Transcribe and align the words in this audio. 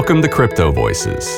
Welcome 0.00 0.22
to 0.22 0.30
Crypto 0.30 0.72
Voices. 0.72 1.28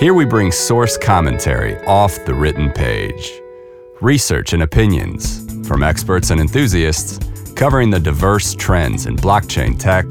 Here 0.00 0.14
we 0.14 0.24
bring 0.24 0.50
source 0.50 0.98
commentary 0.98 1.76
off 1.84 2.24
the 2.24 2.34
written 2.34 2.72
page, 2.72 3.40
research 4.00 4.52
and 4.52 4.64
opinions 4.64 5.46
from 5.64 5.84
experts 5.84 6.30
and 6.30 6.40
enthusiasts 6.40 7.20
covering 7.54 7.88
the 7.88 8.00
diverse 8.00 8.52
trends 8.56 9.06
in 9.06 9.14
blockchain 9.14 9.78
tech, 9.78 10.08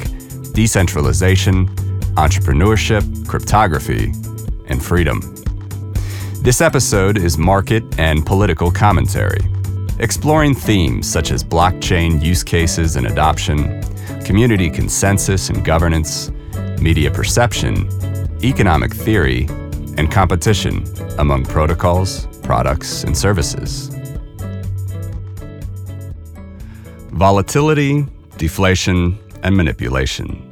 decentralization, 0.53 1.67
entrepreneurship, 2.15 3.27
cryptography, 3.27 4.13
and 4.67 4.81
freedom. 4.81 5.19
This 6.41 6.61
episode 6.61 7.17
is 7.17 7.37
market 7.37 7.83
and 7.99 8.25
political 8.25 8.71
commentary, 8.71 9.41
exploring 9.99 10.55
themes 10.55 11.05
such 11.05 11.31
as 11.31 11.43
blockchain 11.43 12.23
use 12.23 12.45
cases 12.45 12.95
and 12.95 13.07
adoption, 13.07 13.83
community 14.23 14.69
consensus 14.69 15.49
and 15.49 15.65
governance, 15.65 16.31
media 16.81 17.11
perception, 17.11 17.87
economic 18.43 18.93
theory, 18.93 19.47
and 19.97 20.11
competition 20.11 20.83
among 21.17 21.43
protocols, 21.45 22.27
products, 22.43 23.03
and 23.03 23.17
services. 23.17 23.89
Volatility, 27.11 28.05
deflation, 28.37 29.17
and 29.43 29.57
manipulation. 29.57 30.45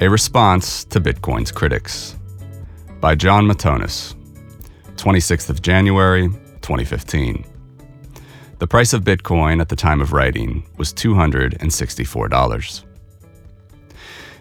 A 0.00 0.08
response 0.08 0.84
to 0.84 1.00
Bitcoin's 1.00 1.52
critics. 1.52 2.16
By 3.00 3.14
Jon 3.14 3.46
Matonis, 3.46 4.14
26th 4.96 5.50
of 5.50 5.62
January, 5.62 6.28
2015. 6.62 7.44
The 8.58 8.66
price 8.66 8.92
of 8.92 9.04
Bitcoin 9.04 9.60
at 9.60 9.68
the 9.68 9.76
time 9.76 10.00
of 10.00 10.12
writing 10.12 10.64
was 10.78 10.92
$264. 10.94 12.85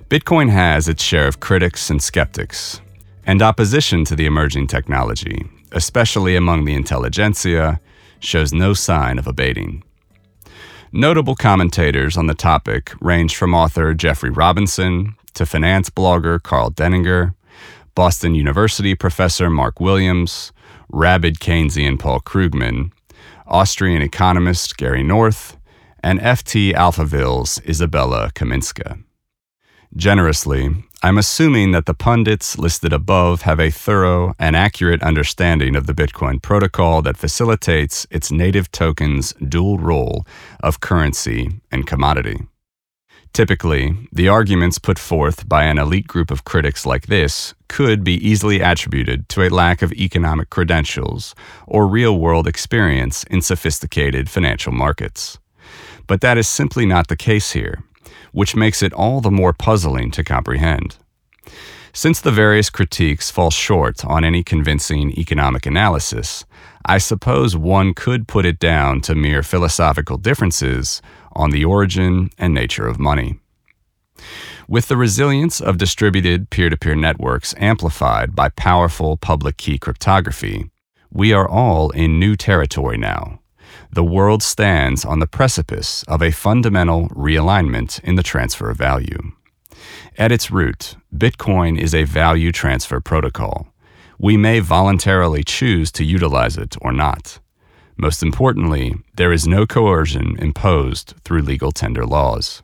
Bitcoin 0.07 0.51
has 0.51 0.87
its 0.87 1.01
share 1.01 1.27
of 1.27 1.39
critics 1.39 1.89
and 1.89 2.01
skeptics, 2.01 2.79
and 3.25 3.41
opposition 3.41 4.05
to 4.05 4.15
the 4.15 4.27
emerging 4.27 4.67
technology, 4.67 5.43
especially 5.71 6.35
among 6.35 6.63
the 6.63 6.75
intelligentsia, 6.75 7.79
shows 8.19 8.53
no 8.53 8.75
sign 8.75 9.17
of 9.17 9.25
abating. 9.25 9.83
Notable 10.91 11.33
commentators 11.33 12.17
on 12.17 12.27
the 12.27 12.35
topic 12.35 12.93
range 13.01 13.35
from 13.35 13.55
author 13.55 13.95
Jeffrey 13.95 14.29
Robinson 14.29 15.15
to 15.33 15.43
finance 15.43 15.89
blogger 15.89 16.41
Karl 16.41 16.69
Denninger, 16.69 17.33
Boston 17.95 18.35
University 18.35 18.93
professor 18.93 19.49
Mark 19.49 19.79
Williams, 19.79 20.51
rabid 20.87 21.39
Keynesian 21.39 21.97
Paul 21.97 22.19
Krugman, 22.19 22.91
Austrian 23.47 24.03
economist 24.03 24.77
Gary 24.77 25.01
North, 25.01 25.57
and 26.03 26.19
FT 26.19 26.73
Alphaville's 26.75 27.59
Isabella 27.67 28.29
Kaminska. 28.35 29.04
Generously, 29.97 30.75
I'm 31.03 31.17
assuming 31.17 31.71
that 31.71 31.85
the 31.85 31.93
pundits 31.93 32.57
listed 32.57 32.91
above 32.91 33.43
have 33.43 33.61
a 33.61 33.71
thorough 33.71 34.33
and 34.37 34.53
accurate 34.53 35.01
understanding 35.01 35.73
of 35.73 35.87
the 35.87 35.93
Bitcoin 35.93 36.41
protocol 36.41 37.01
that 37.03 37.15
facilitates 37.15 38.05
its 38.11 38.29
native 38.29 38.69
token's 38.73 39.31
dual 39.35 39.77
role 39.77 40.27
of 40.59 40.81
currency 40.81 41.61
and 41.71 41.87
commodity. 41.87 42.41
Typically, 43.31 43.95
the 44.11 44.27
arguments 44.27 44.79
put 44.79 44.99
forth 44.99 45.47
by 45.47 45.63
an 45.63 45.77
elite 45.77 46.07
group 46.07 46.29
of 46.29 46.43
critics 46.43 46.85
like 46.85 47.07
this 47.07 47.53
could 47.69 48.03
be 48.03 48.15
easily 48.15 48.59
attributed 48.59 49.29
to 49.29 49.43
a 49.43 49.49
lack 49.49 49.81
of 49.81 49.93
economic 49.93 50.49
credentials 50.49 51.33
or 51.67 51.87
real 51.87 52.19
world 52.19 52.47
experience 52.47 53.23
in 53.25 53.41
sophisticated 53.41 54.29
financial 54.29 54.73
markets. 54.73 55.39
But 56.05 56.19
that 56.19 56.37
is 56.37 56.49
simply 56.49 56.85
not 56.85 57.07
the 57.07 57.15
case 57.15 57.53
here 57.53 57.81
which 58.31 58.55
makes 58.55 58.81
it 58.83 58.93
all 58.93 59.21
the 59.21 59.31
more 59.31 59.53
puzzling 59.53 60.11
to 60.11 60.23
comprehend. 60.23 60.97
Since 61.93 62.19
the 62.19 62.31
various 62.31 62.69
critiques 62.69 63.31
fall 63.31 63.51
short 63.51 64.03
on 64.03 64.25
any 64.25 64.43
convincing 64.43 65.11
economic 65.17 65.65
analysis, 65.65 66.43
I 66.85 66.97
suppose 66.97 67.55
one 67.55 67.93
could 67.93 68.27
put 68.27 68.45
it 68.45 68.59
down 68.59 68.99
to 69.01 69.15
mere 69.15 69.41
philosophical 69.41 70.17
differences 70.17 71.01
on 71.31 71.51
the 71.51 71.63
origin 71.63 72.29
and 72.37 72.53
nature 72.53 72.85
of 72.85 72.99
money. 72.99 73.39
With 74.67 74.87
the 74.87 74.97
resilience 74.97 75.61
of 75.61 75.77
distributed 75.77 76.49
peer 76.49 76.69
to 76.69 76.77
peer 76.77 76.95
networks 76.95 77.53
amplified 77.57 78.35
by 78.35 78.49
powerful 78.49 79.15
public 79.15 79.57
key 79.57 79.77
cryptography, 79.77 80.69
we 81.11 81.31
are 81.31 81.47
all 81.47 81.91
in 81.91 82.19
new 82.19 82.35
territory 82.35 82.97
now, 82.97 83.39
the 83.95 84.03
world 84.03 84.43
stands 84.43 85.05
on 85.05 85.19
the 85.19 85.27
precipice 85.27 86.03
of 86.09 86.21
a 86.21 86.29
fundamental 86.29 87.07
realignment 87.11 88.03
in 88.03 88.15
the 88.15 88.23
transfer 88.23 88.69
of 88.69 88.77
value. 88.77 89.31
At 90.17 90.33
its 90.33 90.51
root, 90.51 90.97
Bitcoin 91.15 91.79
is 91.79 91.95
a 91.95 92.03
value 92.03 92.51
transfer 92.51 92.99
protocol. 92.99 93.73
We 94.19 94.35
may 94.35 94.59
voluntarily 94.59 95.45
choose 95.45 95.93
to 95.93 96.03
utilize 96.03 96.57
it 96.57 96.75
or 96.81 96.91
not. 96.91 97.39
Most 97.95 98.21
importantly, 98.21 98.95
there 99.15 99.31
is 99.31 99.47
no 99.47 99.65
coercion 99.65 100.35
imposed 100.39 101.13
through 101.23 101.43
legal 101.43 101.71
tender 101.71 102.05
laws. 102.05 102.63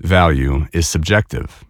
Value 0.00 0.68
is 0.72 0.88
subjective. 0.88 1.66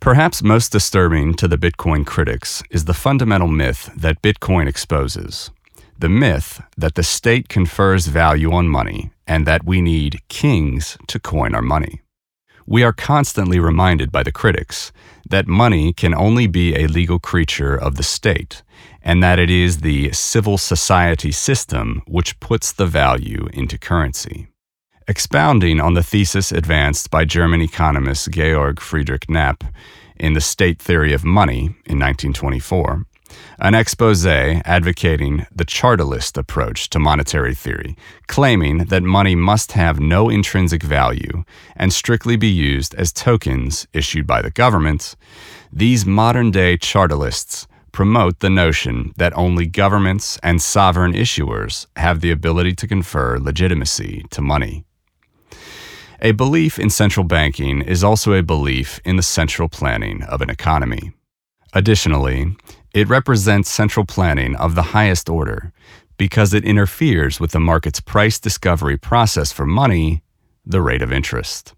Perhaps 0.00 0.42
most 0.42 0.72
disturbing 0.72 1.34
to 1.34 1.48
the 1.48 1.58
Bitcoin 1.58 2.06
critics 2.06 2.62
is 2.70 2.86
the 2.86 2.94
fundamental 2.94 3.48
myth 3.48 3.90
that 3.94 4.22
Bitcoin 4.22 4.66
exposes 4.66 5.50
the 5.98 6.08
myth 6.08 6.62
that 6.76 6.94
the 6.94 7.02
state 7.02 7.48
confers 7.48 8.06
value 8.06 8.52
on 8.52 8.68
money 8.68 9.10
and 9.26 9.46
that 9.46 9.64
we 9.64 9.80
need 9.80 10.20
kings 10.28 10.96
to 11.08 11.18
coin 11.18 11.54
our 11.54 11.62
money. 11.62 12.00
We 12.66 12.84
are 12.84 12.92
constantly 12.92 13.58
reminded 13.58 14.12
by 14.12 14.22
the 14.22 14.32
critics 14.32 14.92
that 15.28 15.48
money 15.48 15.92
can 15.92 16.14
only 16.14 16.46
be 16.46 16.74
a 16.76 16.86
legal 16.86 17.18
creature 17.18 17.74
of 17.74 17.96
the 17.96 18.02
state 18.02 18.62
and 19.02 19.22
that 19.22 19.38
it 19.38 19.50
is 19.50 19.78
the 19.78 20.12
civil 20.12 20.58
society 20.58 21.32
system 21.32 22.02
which 22.06 22.38
puts 22.40 22.72
the 22.72 22.86
value 22.86 23.48
into 23.52 23.78
currency. 23.78 24.48
Expounding 25.08 25.80
on 25.80 25.94
the 25.94 26.02
thesis 26.02 26.52
advanced 26.52 27.10
by 27.10 27.24
German 27.24 27.62
economist 27.62 28.30
Georg 28.30 28.78
Friedrich 28.78 29.28
Knapp 29.28 29.64
in 30.16 30.34
The 30.34 30.40
State 30.40 30.80
Theory 30.80 31.14
of 31.14 31.24
Money 31.24 31.76
in 31.86 31.98
1924, 31.98 33.06
an 33.58 33.74
expose 33.74 34.26
advocating 34.26 35.46
the 35.54 35.64
chartalist 35.64 36.38
approach 36.38 36.90
to 36.90 36.98
monetary 36.98 37.54
theory, 37.54 37.96
claiming 38.26 38.84
that 38.86 39.02
money 39.02 39.34
must 39.34 39.72
have 39.72 40.00
no 40.00 40.28
intrinsic 40.28 40.82
value 40.82 41.44
and 41.76 41.92
strictly 41.92 42.36
be 42.36 42.48
used 42.48 42.94
as 42.94 43.12
tokens 43.12 43.86
issued 43.92 44.26
by 44.26 44.42
the 44.42 44.50
government, 44.50 45.16
these 45.72 46.06
modern 46.06 46.50
day 46.50 46.76
chartalists 46.76 47.66
promote 47.92 48.38
the 48.40 48.50
notion 48.50 49.12
that 49.16 49.36
only 49.36 49.66
governments 49.66 50.38
and 50.42 50.62
sovereign 50.62 51.12
issuers 51.12 51.86
have 51.96 52.20
the 52.20 52.30
ability 52.30 52.72
to 52.72 52.86
confer 52.86 53.38
legitimacy 53.38 54.24
to 54.30 54.40
money. 54.40 54.84
A 56.20 56.32
belief 56.32 56.78
in 56.78 56.90
central 56.90 57.24
banking 57.24 57.80
is 57.80 58.02
also 58.02 58.32
a 58.32 58.42
belief 58.42 59.00
in 59.04 59.16
the 59.16 59.22
central 59.22 59.68
planning 59.68 60.22
of 60.24 60.42
an 60.42 60.50
economy. 60.50 61.12
Additionally, 61.72 62.56
it 62.92 63.08
represents 63.08 63.70
central 63.70 64.06
planning 64.06 64.56
of 64.56 64.74
the 64.74 64.94
highest 64.94 65.28
order 65.28 65.72
because 66.16 66.52
it 66.52 66.64
interferes 66.64 67.38
with 67.38 67.52
the 67.52 67.60
market's 67.60 68.00
price 68.00 68.38
discovery 68.38 68.96
process 68.96 69.52
for 69.52 69.66
money, 69.66 70.22
the 70.66 70.82
rate 70.82 71.02
of 71.02 71.12
interest. 71.12 71.74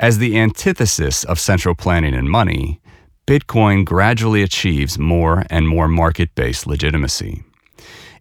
As 0.00 0.18
the 0.18 0.38
antithesis 0.38 1.24
of 1.24 1.38
central 1.38 1.74
planning 1.74 2.14
and 2.14 2.28
money, 2.28 2.80
Bitcoin 3.26 3.84
gradually 3.84 4.42
achieves 4.42 4.98
more 4.98 5.44
and 5.50 5.66
more 5.66 5.88
market 5.88 6.34
based 6.34 6.66
legitimacy. 6.66 7.42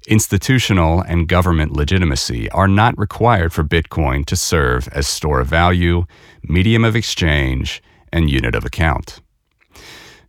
Institutional 0.08 1.02
and 1.02 1.28
government 1.28 1.72
legitimacy 1.72 2.50
are 2.52 2.68
not 2.68 2.98
required 2.98 3.54
for 3.54 3.64
Bitcoin 3.64 4.26
to 4.26 4.36
serve 4.36 4.88
as 4.90 5.08
store 5.08 5.40
of 5.40 5.48
value, 5.48 6.06
medium 6.44 6.84
of 6.84 6.96
exchange, 6.96 7.82
and 8.12 8.30
unit 8.30 8.54
of 8.54 8.66
account. 8.66 9.22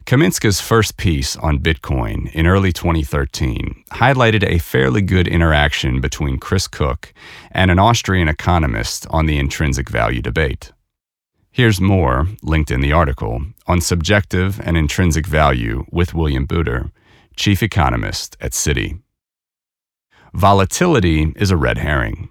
Kaminska's 0.06 0.60
first 0.60 0.98
piece 0.98 1.34
on 1.36 1.60
Bitcoin 1.60 2.30
in 2.34 2.46
early 2.46 2.74
2013 2.74 3.84
highlighted 3.92 4.44
a 4.46 4.58
fairly 4.58 5.00
good 5.00 5.26
interaction 5.26 6.02
between 6.02 6.36
Chris 6.36 6.68
Cook 6.68 7.14
and 7.50 7.70
an 7.70 7.78
Austrian 7.78 8.28
economist 8.28 9.06
on 9.08 9.24
the 9.24 9.38
intrinsic 9.38 9.88
value 9.88 10.20
debate. 10.20 10.72
Here's 11.50 11.80
more, 11.80 12.28
linked 12.42 12.70
in 12.70 12.82
the 12.82 12.92
article, 12.92 13.46
on 13.66 13.80
subjective 13.80 14.60
and 14.62 14.76
intrinsic 14.76 15.26
value 15.26 15.86
with 15.90 16.12
William 16.12 16.46
Buiter, 16.46 16.90
chief 17.34 17.62
economist 17.62 18.36
at 18.42 18.52
Citi. 18.52 19.00
Volatility 20.34 21.32
is 21.36 21.50
a 21.50 21.56
red 21.56 21.78
herring. 21.78 22.28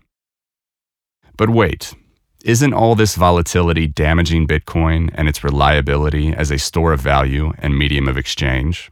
But 1.37 1.49
wait, 1.49 1.95
isn't 2.43 2.73
all 2.73 2.95
this 2.95 3.15
volatility 3.15 3.87
damaging 3.87 4.47
Bitcoin 4.47 5.09
and 5.15 5.27
its 5.27 5.43
reliability 5.43 6.33
as 6.33 6.51
a 6.51 6.59
store 6.59 6.93
of 6.93 6.99
value 6.99 7.53
and 7.57 7.77
medium 7.77 8.07
of 8.07 8.17
exchange? 8.17 8.91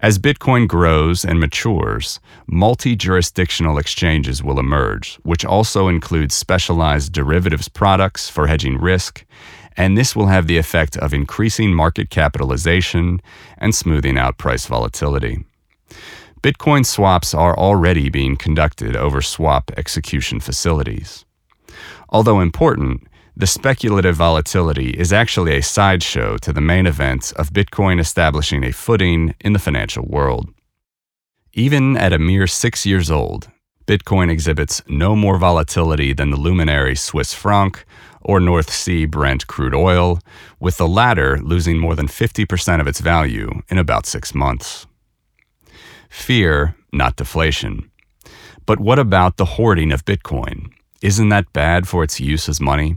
As 0.00 0.18
Bitcoin 0.18 0.68
grows 0.68 1.24
and 1.24 1.40
matures, 1.40 2.20
multi 2.46 2.94
jurisdictional 2.94 3.78
exchanges 3.78 4.42
will 4.42 4.58
emerge, 4.58 5.14
which 5.22 5.44
also 5.44 5.88
include 5.88 6.30
specialized 6.30 7.12
derivatives 7.12 7.68
products 7.68 8.28
for 8.28 8.46
hedging 8.46 8.76
risk 8.78 9.24
and 9.76 9.98
this 9.98 10.14
will 10.14 10.26
have 10.26 10.46
the 10.46 10.58
effect 10.58 10.96
of 10.96 11.12
increasing 11.12 11.74
market 11.74 12.10
capitalization 12.10 13.20
and 13.58 13.74
smoothing 13.74 14.18
out 14.18 14.38
price 14.38 14.66
volatility. 14.66 15.44
Bitcoin 16.42 16.84
swaps 16.84 17.34
are 17.34 17.56
already 17.56 18.08
being 18.08 18.36
conducted 18.36 18.94
over 18.94 19.22
swap 19.22 19.70
execution 19.76 20.40
facilities. 20.40 21.24
Although 22.14 22.38
important, 22.38 23.08
the 23.36 23.48
speculative 23.48 24.14
volatility 24.14 24.90
is 24.90 25.12
actually 25.12 25.56
a 25.56 25.62
sideshow 25.62 26.36
to 26.36 26.52
the 26.52 26.60
main 26.60 26.86
event 26.86 27.32
of 27.34 27.52
Bitcoin 27.52 27.98
establishing 27.98 28.62
a 28.62 28.70
footing 28.70 29.34
in 29.40 29.52
the 29.52 29.58
financial 29.58 30.06
world. 30.06 30.48
Even 31.54 31.96
at 31.96 32.12
a 32.12 32.20
mere 32.20 32.46
six 32.46 32.86
years 32.86 33.10
old, 33.10 33.50
Bitcoin 33.88 34.30
exhibits 34.30 34.80
no 34.86 35.16
more 35.16 35.38
volatility 35.38 36.12
than 36.12 36.30
the 36.30 36.38
luminary 36.38 36.94
Swiss 36.94 37.34
franc 37.34 37.84
or 38.22 38.38
North 38.38 38.70
Sea 38.70 39.06
Brent 39.06 39.48
crude 39.48 39.74
oil, 39.74 40.20
with 40.60 40.76
the 40.76 40.86
latter 40.86 41.40
losing 41.42 41.80
more 41.80 41.96
than 41.96 42.06
50% 42.06 42.80
of 42.80 42.86
its 42.86 43.00
value 43.00 43.50
in 43.68 43.78
about 43.78 44.06
six 44.06 44.32
months. 44.36 44.86
Fear, 46.08 46.76
not 46.92 47.16
deflation. 47.16 47.90
But 48.66 48.78
what 48.78 49.00
about 49.00 49.36
the 49.36 49.56
hoarding 49.56 49.90
of 49.90 50.04
Bitcoin? 50.04 50.70
Isn't 51.04 51.28
that 51.28 51.52
bad 51.52 51.86
for 51.86 52.02
its 52.02 52.18
use 52.18 52.48
as 52.48 52.62
money? 52.62 52.96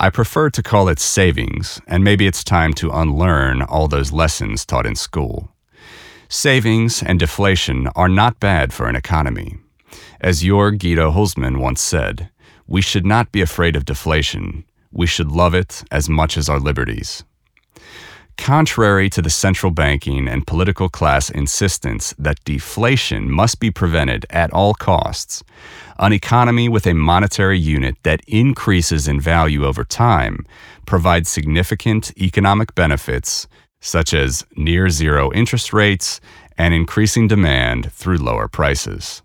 I 0.00 0.08
prefer 0.08 0.48
to 0.48 0.62
call 0.62 0.88
it 0.88 0.98
savings, 0.98 1.78
and 1.86 2.02
maybe 2.02 2.26
it's 2.26 2.42
time 2.42 2.72
to 2.72 2.90
unlearn 2.90 3.60
all 3.60 3.86
those 3.86 4.12
lessons 4.12 4.64
taught 4.64 4.86
in 4.86 4.96
school. 4.96 5.52
Savings 6.30 7.02
and 7.02 7.18
deflation 7.18 7.88
are 7.88 8.08
not 8.08 8.40
bad 8.40 8.72
for 8.72 8.88
an 8.88 8.96
economy. 8.96 9.58
As 10.22 10.42
Jorg 10.42 10.78
Guido 10.78 11.10
Hülsmann 11.10 11.58
once 11.58 11.82
said, 11.82 12.30
we 12.66 12.80
should 12.80 13.04
not 13.04 13.30
be 13.30 13.42
afraid 13.42 13.76
of 13.76 13.84
deflation. 13.84 14.64
We 14.90 15.06
should 15.06 15.30
love 15.30 15.54
it 15.54 15.84
as 15.90 16.08
much 16.08 16.38
as 16.38 16.48
our 16.48 16.58
liberties. 16.58 17.24
Contrary 18.38 19.08
to 19.10 19.22
the 19.22 19.30
central 19.30 19.72
banking 19.72 20.28
and 20.28 20.46
political 20.46 20.88
class 20.88 21.30
insistence 21.30 22.14
that 22.18 22.42
deflation 22.44 23.30
must 23.30 23.60
be 23.60 23.70
prevented 23.70 24.26
at 24.30 24.52
all 24.52 24.74
costs, 24.74 25.42
an 25.98 26.12
economy 26.12 26.68
with 26.68 26.86
a 26.86 26.94
monetary 26.94 27.58
unit 27.58 27.96
that 28.02 28.20
increases 28.26 29.08
in 29.08 29.20
value 29.20 29.64
over 29.64 29.84
time 29.84 30.46
provides 30.84 31.28
significant 31.28 32.16
economic 32.20 32.74
benefits, 32.74 33.48
such 33.80 34.12
as 34.12 34.44
near 34.54 34.90
zero 34.90 35.32
interest 35.32 35.72
rates 35.72 36.20
and 36.58 36.74
increasing 36.74 37.26
demand 37.26 37.90
through 37.92 38.18
lower 38.18 38.48
prices. 38.48 39.22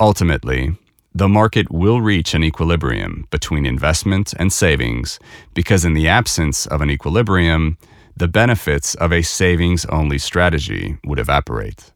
Ultimately, 0.00 0.76
the 1.14 1.28
market 1.28 1.70
will 1.70 2.00
reach 2.00 2.34
an 2.34 2.44
equilibrium 2.44 3.26
between 3.30 3.66
investment 3.66 4.32
and 4.38 4.52
savings 4.52 5.18
because, 5.54 5.84
in 5.84 5.94
the 5.94 6.08
absence 6.08 6.66
of 6.66 6.80
an 6.80 6.90
equilibrium, 6.90 7.76
the 8.16 8.28
benefits 8.28 8.94
of 8.96 9.12
a 9.12 9.22
savings 9.22 9.84
only 9.86 10.18
strategy 10.18 10.98
would 11.04 11.18
evaporate. 11.18 11.92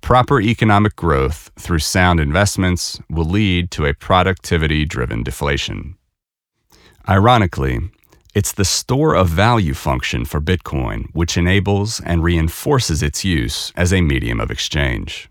Proper 0.00 0.40
economic 0.40 0.94
growth 0.94 1.50
through 1.58 1.80
sound 1.80 2.20
investments 2.20 3.00
will 3.10 3.24
lead 3.24 3.70
to 3.72 3.84
a 3.84 3.94
productivity 3.94 4.84
driven 4.84 5.22
deflation. 5.22 5.96
Ironically, 7.08 7.80
it's 8.34 8.52
the 8.52 8.64
store 8.64 9.14
of 9.14 9.28
value 9.28 9.74
function 9.74 10.24
for 10.24 10.40
Bitcoin 10.40 11.06
which 11.12 11.36
enables 11.36 12.00
and 12.00 12.22
reinforces 12.22 13.02
its 13.02 13.24
use 13.24 13.72
as 13.74 13.92
a 13.92 14.00
medium 14.00 14.38
of 14.40 14.50
exchange. 14.50 15.28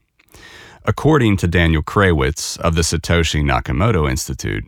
According 0.89 1.36
to 1.38 1.50
Daniel 1.50 1.84
Krawisz 1.84 2.57
of 2.62 2.75
the 2.75 2.81
Satoshi 2.81 3.44
Nakamoto 3.44 4.10
Institute, 4.10 4.63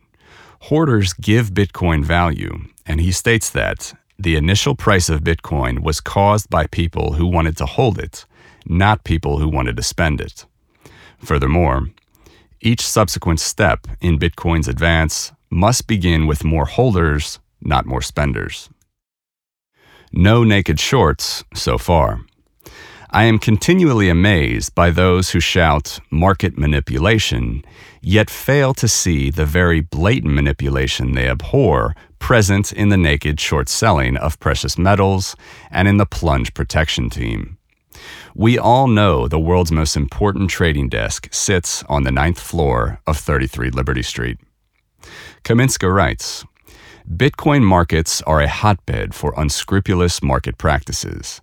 hoarders 0.63 1.13
give 1.13 1.51
Bitcoin 1.51 2.04
value, 2.04 2.66
and 2.86 3.00
he 3.00 3.13
states 3.13 3.50
that 3.51 3.94
the 4.19 4.36
initial 4.36 4.75
price 4.75 5.07
of 5.07 5.21
Bitcoin 5.21 5.80
was 5.80 6.01
caused 6.01 6.50
by 6.50 6.68
people 6.68 7.13
who 7.13 7.25
wanted 7.25 7.56
to 7.56 7.66
hold 7.66 7.98
it, 7.98 8.25
not 8.66 9.06
people 9.06 9.39
who 9.39 9.48
wanted 9.48 9.77
to 9.77 9.81
spend 9.81 10.19
it. 10.19 10.45
Furthermore, 11.19 11.88
each 12.60 12.81
subsequent 12.86 13.39
step 13.39 13.88
in 14.01 14.19
Bitcoin's 14.19 14.68
advance 14.68 15.31
must 15.50 15.88
begin 15.88 16.27
with 16.27 16.44
more 16.44 16.66
holders, 16.66 17.39
not 17.62 17.86
more 17.86 18.01
spenders. 18.01 18.69
No 20.12 20.44
naked 20.44 20.81
shorts 20.81 21.45
so 21.54 21.77
far. 21.77 22.19
I 23.11 23.23
am 23.23 23.39
continually 23.39 24.07
amazed 24.07 24.75
by 24.75 24.91
those 24.91 25.31
who 25.31 25.39
shout 25.39 26.00
market 26.11 26.59
manipulation, 26.59 27.65
yet 28.03 28.29
fail 28.29 28.75
to 28.75 28.88
see 28.88 29.31
the 29.31 29.47
very 29.47 29.81
blatant 29.81 30.35
manipulation 30.35 31.13
they 31.13 31.27
abhor 31.27 31.95
present 32.19 32.71
in 32.71 32.89
the 32.89 32.97
naked 32.97 33.39
short 33.39 33.67
selling 33.67 34.15
of 34.15 34.39
precious 34.39 34.77
metals 34.77 35.35
and 35.71 35.88
in 35.88 35.97
the 35.97 36.06
plunge 36.06 36.53
protection 36.53 37.09
team. 37.09 37.57
We 38.35 38.59
all 38.59 38.88
know 38.88 39.27
the 39.27 39.39
world's 39.39 39.71
most 39.71 39.95
important 39.97 40.51
trading 40.51 40.88
desk 40.88 41.29
sits 41.31 41.83
on 41.89 42.03
the 42.03 42.11
ninth 42.11 42.39
floor 42.39 43.01
of 43.07 43.17
33 43.17 43.71
Liberty 43.71 44.03
Street. 44.03 44.38
Kaminska 45.44 45.91
writes 45.91 46.45
Bitcoin 47.11 47.63
markets 47.63 48.21
are 48.27 48.39
a 48.39 48.47
hotbed 48.47 49.15
for 49.15 49.33
unscrupulous 49.35 50.21
market 50.21 50.59
practices 50.59 51.41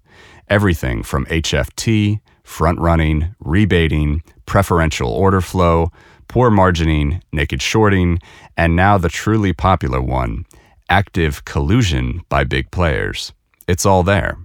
everything 0.48 1.02
from 1.02 1.26
HFT, 1.26 2.20
front 2.42 2.78
running, 2.78 3.34
rebating, 3.40 4.22
preferential 4.46 5.10
order 5.10 5.40
flow, 5.40 5.90
poor 6.28 6.50
margining, 6.50 7.20
naked 7.32 7.62
shorting, 7.62 8.18
and 8.56 8.76
now 8.76 8.98
the 8.98 9.08
truly 9.08 9.52
popular 9.52 10.00
one, 10.00 10.44
active 10.88 11.44
collusion 11.44 12.22
by 12.28 12.44
big 12.44 12.70
players. 12.70 13.32
It's 13.66 13.86
all 13.86 14.02
there. 14.02 14.38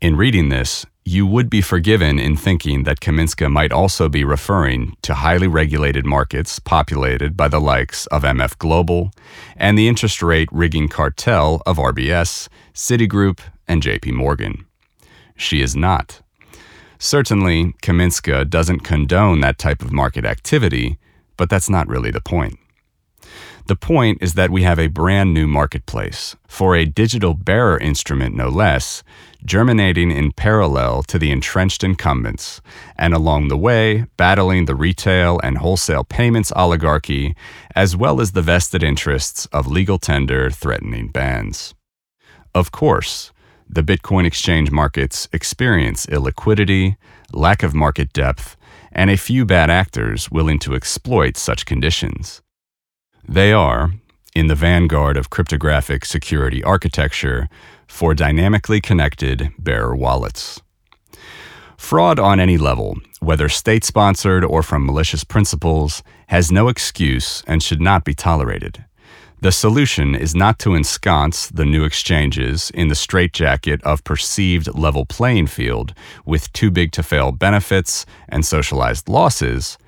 In 0.00 0.16
reading 0.16 0.48
this, 0.48 0.86
you 1.04 1.26
would 1.26 1.48
be 1.48 1.62
forgiven 1.62 2.18
in 2.18 2.36
thinking 2.36 2.84
that 2.84 3.00
Kaminska 3.00 3.50
might 3.50 3.72
also 3.72 4.10
be 4.10 4.24
referring 4.24 4.94
to 5.00 5.14
highly 5.14 5.48
regulated 5.48 6.04
markets 6.04 6.58
populated 6.58 7.34
by 7.34 7.48
the 7.48 7.60
likes 7.60 8.06
of 8.08 8.22
MF 8.24 8.58
Global 8.58 9.10
and 9.56 9.78
the 9.78 9.88
interest 9.88 10.22
rate 10.22 10.50
rigging 10.52 10.88
cartel 10.88 11.62
of 11.64 11.78
RBS, 11.78 12.48
Citigroup, 12.74 13.40
and 13.66 13.82
JP 13.82 14.12
Morgan. 14.12 14.67
She 15.38 15.62
is 15.62 15.74
not. 15.74 16.20
Certainly, 16.98 17.74
Kaminska 17.80 18.50
doesn't 18.50 18.80
condone 18.80 19.40
that 19.40 19.56
type 19.56 19.82
of 19.82 19.92
market 19.92 20.24
activity, 20.24 20.98
but 21.36 21.48
that's 21.48 21.70
not 21.70 21.88
really 21.88 22.10
the 22.10 22.20
point. 22.20 22.58
The 23.68 23.76
point 23.76 24.18
is 24.20 24.34
that 24.34 24.50
we 24.50 24.62
have 24.64 24.78
a 24.78 24.88
brand 24.88 25.32
new 25.32 25.46
marketplace, 25.46 26.34
for 26.48 26.74
a 26.74 26.86
digital 26.86 27.34
bearer 27.34 27.78
instrument 27.78 28.34
no 28.34 28.48
less, 28.48 29.04
germinating 29.44 30.10
in 30.10 30.32
parallel 30.32 31.02
to 31.04 31.18
the 31.18 31.30
entrenched 31.30 31.84
incumbents, 31.84 32.60
and 32.96 33.14
along 33.14 33.48
the 33.48 33.58
way, 33.58 34.06
battling 34.16 34.64
the 34.64 34.74
retail 34.74 35.38
and 35.44 35.58
wholesale 35.58 36.02
payments 36.02 36.50
oligarchy, 36.56 37.36
as 37.76 37.94
well 37.94 38.20
as 38.20 38.32
the 38.32 38.42
vested 38.42 38.82
interests 38.82 39.46
of 39.52 39.66
legal 39.66 39.98
tender 39.98 40.50
threatening 40.50 41.08
bans. 41.08 41.74
Of 42.54 42.72
course, 42.72 43.32
the 43.68 43.82
Bitcoin 43.82 44.24
exchange 44.24 44.70
markets 44.70 45.28
experience 45.32 46.06
illiquidity, 46.06 46.96
lack 47.32 47.62
of 47.62 47.74
market 47.74 48.12
depth, 48.12 48.56
and 48.92 49.10
a 49.10 49.16
few 49.16 49.44
bad 49.44 49.70
actors 49.70 50.30
willing 50.30 50.58
to 50.58 50.74
exploit 50.74 51.36
such 51.36 51.66
conditions. 51.66 52.42
They 53.26 53.52
are, 53.52 53.92
in 54.34 54.46
the 54.46 54.54
vanguard 54.54 55.16
of 55.16 55.30
cryptographic 55.30 56.04
security 56.04 56.64
architecture, 56.64 57.48
for 57.86 58.14
dynamically 58.14 58.80
connected 58.80 59.50
bearer 59.58 59.94
wallets. 59.94 60.60
Fraud 61.76 62.18
on 62.18 62.40
any 62.40 62.58
level, 62.58 62.96
whether 63.20 63.48
state 63.48 63.84
sponsored 63.84 64.44
or 64.44 64.62
from 64.62 64.84
malicious 64.84 65.24
principals, 65.24 66.02
has 66.28 66.50
no 66.50 66.68
excuse 66.68 67.42
and 67.46 67.62
should 67.62 67.80
not 67.80 68.04
be 68.04 68.14
tolerated. 68.14 68.84
The 69.40 69.52
solution 69.52 70.16
is 70.16 70.34
not 70.34 70.58
to 70.60 70.74
ensconce 70.74 71.46
the 71.46 71.64
new 71.64 71.84
exchanges 71.84 72.70
in 72.70 72.88
the 72.88 72.96
straitjacket 72.96 73.80
of 73.84 74.02
perceived 74.02 74.76
level 74.76 75.06
playing 75.06 75.46
field 75.46 75.94
with 76.24 76.52
too 76.52 76.72
big 76.72 76.90
to 76.92 77.04
fail 77.04 77.30
benefits 77.30 78.04
and 78.28 78.44
socialized 78.44 79.08
losses, 79.08 79.78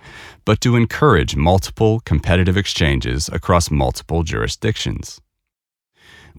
but 0.44 0.60
to 0.60 0.76
encourage 0.76 1.34
multiple 1.34 1.98
competitive 1.98 2.56
exchanges 2.56 3.28
across 3.32 3.72
multiple 3.72 4.22
jurisdictions. 4.22 5.20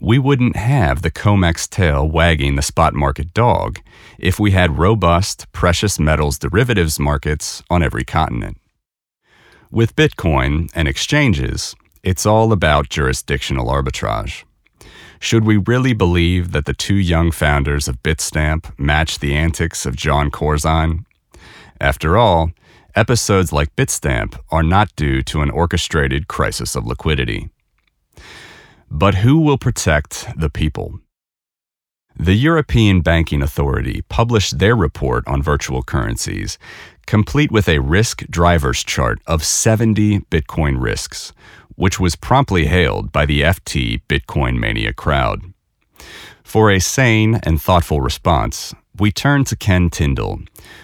We 0.00 0.18
wouldn't 0.18 0.56
have 0.56 1.02
the 1.02 1.10
COMEX 1.10 1.68
tail 1.68 2.08
wagging 2.08 2.56
the 2.56 2.62
spot 2.62 2.94
market 2.94 3.34
dog 3.34 3.80
if 4.18 4.40
we 4.40 4.52
had 4.52 4.78
robust 4.78 5.52
precious 5.52 6.00
metals 6.00 6.38
derivatives 6.38 6.98
markets 6.98 7.62
on 7.68 7.82
every 7.82 8.04
continent. 8.04 8.56
With 9.70 9.96
Bitcoin 9.96 10.70
and 10.74 10.88
exchanges, 10.88 11.74
it's 12.02 12.26
all 12.26 12.52
about 12.52 12.88
jurisdictional 12.88 13.66
arbitrage. 13.66 14.44
Should 15.20 15.44
we 15.44 15.56
really 15.56 15.92
believe 15.92 16.50
that 16.50 16.64
the 16.64 16.74
two 16.74 16.96
young 16.96 17.30
founders 17.30 17.86
of 17.86 18.02
Bitstamp 18.02 18.76
match 18.76 19.20
the 19.20 19.34
antics 19.34 19.86
of 19.86 19.94
Jon 19.94 20.30
Corzine? 20.30 21.04
After 21.80 22.16
all, 22.16 22.50
episodes 22.96 23.52
like 23.52 23.76
Bitstamp 23.76 24.36
are 24.50 24.64
not 24.64 24.94
due 24.96 25.22
to 25.22 25.42
an 25.42 25.50
orchestrated 25.50 26.26
crisis 26.26 26.74
of 26.74 26.86
liquidity. 26.86 27.50
But 28.90 29.16
who 29.16 29.38
will 29.38 29.58
protect 29.58 30.26
the 30.36 30.50
people? 30.50 30.98
The 32.16 32.34
European 32.34 33.00
Banking 33.00 33.42
Authority 33.42 34.02
published 34.08 34.58
their 34.58 34.76
report 34.76 35.26
on 35.26 35.42
virtual 35.42 35.82
currencies, 35.82 36.58
complete 37.06 37.50
with 37.50 37.68
a 37.68 37.80
risk 37.80 38.26
drivers 38.28 38.84
chart 38.84 39.20
of 39.26 39.42
70 39.42 40.20
Bitcoin 40.30 40.80
risks, 40.80 41.32
which 41.74 41.98
was 41.98 42.14
promptly 42.14 42.66
hailed 42.66 43.12
by 43.12 43.24
the 43.24 43.40
FT 43.40 44.02
Bitcoin 44.08 44.58
Mania 44.58 44.92
crowd. 44.92 45.40
For 46.44 46.70
a 46.70 46.80
sane 46.80 47.40
and 47.44 47.60
thoughtful 47.60 48.02
response, 48.02 48.74
we 48.98 49.10
turn 49.10 49.44
to 49.44 49.56
Ken 49.56 49.88
Tindell, 49.88 50.40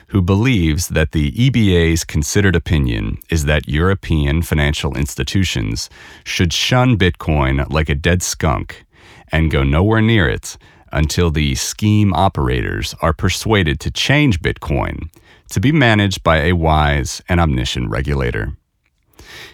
who 0.08 0.22
believes 0.22 0.88
that 0.88 1.12
the 1.12 1.30
EBA's 1.32 2.04
considered 2.04 2.56
opinion 2.56 3.18
is 3.28 3.44
that 3.44 3.68
European 3.68 4.40
financial 4.40 4.96
institutions 4.96 5.90
should 6.24 6.54
shun 6.54 6.96
Bitcoin 6.96 7.70
like 7.70 7.90
a 7.90 7.94
dead 7.94 8.22
skunk 8.22 8.86
and 9.30 9.50
go 9.50 9.62
nowhere 9.62 10.00
near 10.00 10.26
it 10.26 10.56
until 10.92 11.30
the 11.30 11.54
scheme 11.54 12.12
operators 12.14 12.94
are 13.00 13.12
persuaded 13.12 13.80
to 13.80 13.90
change 13.90 14.40
Bitcoin 14.40 15.10
to 15.50 15.60
be 15.60 15.72
managed 15.72 16.22
by 16.22 16.38
a 16.38 16.52
wise 16.52 17.22
and 17.28 17.40
omniscient 17.40 17.90
regulator. 17.90 18.56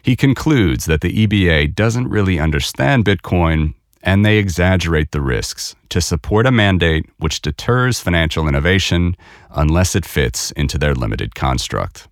He 0.03 0.17
concludes 0.17 0.87
that 0.87 1.01
the 1.01 1.27
EBA 1.27 1.75
doesn't 1.75 2.09
really 2.09 2.39
understand 2.39 3.05
Bitcoin 3.05 3.75
and 4.03 4.25
they 4.25 4.37
exaggerate 4.37 5.13
the 5.13 5.23
risks 5.23 5.75
to 5.89 6.01
support 6.01 6.47
a 6.47 6.51
mandate 6.51 7.09
which 7.19 7.41
deters 7.41 8.01
financial 8.01 8.47
innovation 8.47 9.17
unless 9.51 9.97
it 9.97 10.05
fits 10.05 10.51
into 10.53 10.77
their 10.77 10.95
limited 10.95 11.35
construct. 11.35 12.07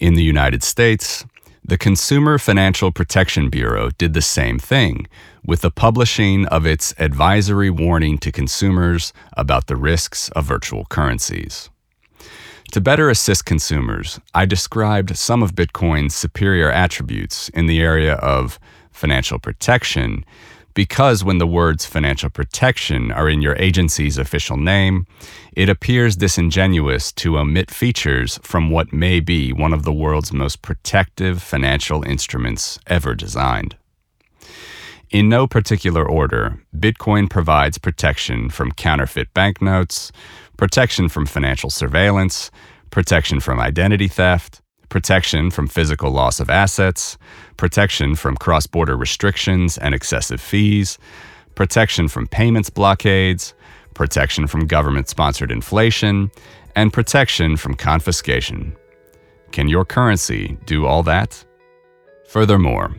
In 0.00 0.14
the 0.14 0.22
United 0.22 0.62
States, 0.62 1.24
the 1.68 1.76
Consumer 1.76 2.38
Financial 2.38 2.90
Protection 2.90 3.50
Bureau 3.50 3.90
did 3.98 4.14
the 4.14 4.22
same 4.22 4.58
thing 4.58 5.06
with 5.44 5.60
the 5.60 5.70
publishing 5.70 6.46
of 6.46 6.64
its 6.64 6.94
advisory 6.98 7.68
warning 7.68 8.16
to 8.18 8.32
consumers 8.32 9.12
about 9.34 9.66
the 9.66 9.76
risks 9.76 10.30
of 10.30 10.46
virtual 10.46 10.86
currencies. 10.86 11.68
To 12.72 12.80
better 12.80 13.10
assist 13.10 13.44
consumers, 13.44 14.18
I 14.34 14.46
described 14.46 15.14
some 15.18 15.42
of 15.42 15.54
Bitcoin's 15.54 16.14
superior 16.14 16.70
attributes 16.70 17.50
in 17.50 17.66
the 17.66 17.82
area 17.82 18.14
of 18.14 18.58
financial 18.90 19.38
protection 19.38 20.24
because 20.74 21.24
when 21.24 21.38
the 21.38 21.46
words 21.46 21.86
financial 21.86 22.30
protection 22.30 23.10
are 23.10 23.28
in 23.28 23.42
your 23.42 23.56
agency's 23.56 24.18
official 24.18 24.56
name, 24.56 25.06
it 25.52 25.68
appears 25.68 26.16
disingenuous 26.16 27.12
to 27.12 27.38
omit 27.38 27.70
features 27.70 28.38
from 28.42 28.70
what 28.70 28.92
may 28.92 29.20
be 29.20 29.52
one 29.52 29.72
of 29.72 29.82
the 29.82 29.92
world's 29.92 30.32
most 30.32 30.62
protective 30.62 31.42
financial 31.42 32.02
instruments 32.04 32.78
ever 32.86 33.14
designed. 33.14 33.76
In 35.10 35.28
no 35.28 35.46
particular 35.46 36.06
order, 36.06 36.62
Bitcoin 36.76 37.30
provides 37.30 37.78
protection 37.78 38.50
from 38.50 38.72
counterfeit 38.72 39.32
banknotes, 39.32 40.12
protection 40.58 41.08
from 41.08 41.24
financial 41.24 41.70
surveillance, 41.70 42.50
protection 42.90 43.40
from 43.40 43.58
identity 43.58 44.08
theft, 44.08 44.60
protection 44.88 45.50
from 45.50 45.68
physical 45.68 46.10
loss 46.10 46.40
of 46.40 46.50
assets, 46.50 47.18
protection 47.56 48.14
from 48.14 48.36
cross 48.36 48.66
border 48.66 48.96
restrictions 48.96 49.78
and 49.78 49.94
excessive 49.94 50.40
fees, 50.40 50.98
protection 51.54 52.08
from 52.08 52.26
payments 52.26 52.70
blockades, 52.70 53.54
protection 53.94 54.46
from 54.46 54.66
government 54.66 55.08
sponsored 55.08 55.50
inflation, 55.50 56.30
and 56.76 56.92
protection 56.92 57.56
from 57.56 57.74
confiscation. 57.74 58.76
Can 59.50 59.68
your 59.68 59.84
currency 59.84 60.56
do 60.66 60.86
all 60.86 61.02
that? 61.04 61.44
Furthermore, 62.28 62.94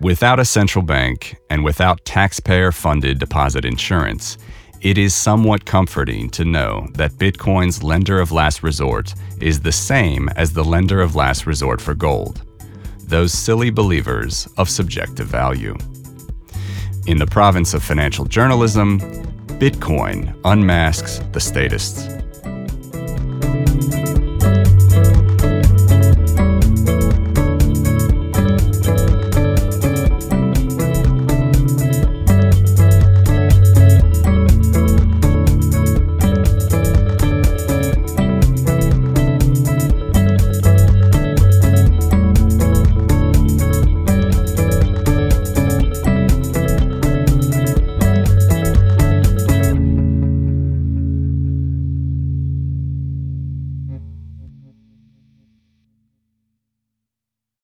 without 0.00 0.40
a 0.40 0.44
central 0.44 0.82
bank 0.82 1.36
and 1.50 1.62
without 1.62 2.04
taxpayer 2.04 2.72
funded 2.72 3.18
deposit 3.18 3.64
insurance, 3.64 4.38
it 4.80 4.96
is 4.96 5.14
somewhat 5.14 5.66
comforting 5.66 6.30
to 6.30 6.44
know 6.44 6.86
that 6.94 7.12
Bitcoin's 7.12 7.82
lender 7.82 8.18
of 8.18 8.32
last 8.32 8.62
resort 8.62 9.14
is 9.40 9.60
the 9.60 9.72
same 9.72 10.28
as 10.36 10.52
the 10.52 10.64
lender 10.64 11.02
of 11.02 11.14
last 11.14 11.46
resort 11.46 11.80
for 11.80 11.94
gold, 11.94 12.42
those 13.00 13.32
silly 13.32 13.68
believers 13.68 14.48
of 14.56 14.70
subjective 14.70 15.26
value. 15.26 15.76
In 17.06 17.18
the 17.18 17.26
province 17.26 17.74
of 17.74 17.82
financial 17.82 18.24
journalism, 18.24 19.00
Bitcoin 19.58 20.34
unmasks 20.44 21.18
the 21.32 21.40
statists. 21.40 22.19